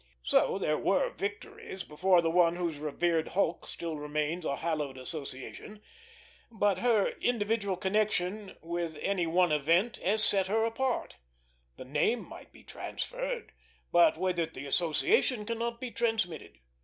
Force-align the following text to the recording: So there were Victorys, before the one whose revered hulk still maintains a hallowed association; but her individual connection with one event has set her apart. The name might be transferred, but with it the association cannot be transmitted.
So 0.23 0.57
there 0.57 0.79
were 0.79 1.11
Victorys, 1.11 1.87
before 1.87 2.23
the 2.23 2.31
one 2.31 2.55
whose 2.55 2.79
revered 2.79 3.27
hulk 3.27 3.67
still 3.67 3.93
maintains 4.07 4.45
a 4.45 4.55
hallowed 4.55 4.97
association; 4.97 5.79
but 6.49 6.79
her 6.79 7.09
individual 7.21 7.77
connection 7.77 8.57
with 8.63 8.97
one 9.27 9.51
event 9.51 9.97
has 9.97 10.23
set 10.23 10.47
her 10.47 10.65
apart. 10.65 11.17
The 11.77 11.85
name 11.85 12.27
might 12.27 12.51
be 12.51 12.63
transferred, 12.63 13.51
but 13.91 14.17
with 14.17 14.39
it 14.39 14.55
the 14.55 14.65
association 14.65 15.45
cannot 15.45 15.79
be 15.79 15.91
transmitted. 15.91 16.57